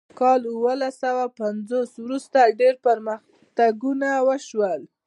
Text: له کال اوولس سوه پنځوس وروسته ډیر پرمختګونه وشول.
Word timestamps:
له 0.09 0.13
کال 0.21 0.41
اوولس 0.55 0.95
سوه 1.03 1.23
پنځوس 1.39 1.89
وروسته 2.03 2.55
ډیر 2.59 2.75
پرمختګونه 2.87 4.09
وشول. 4.27 4.81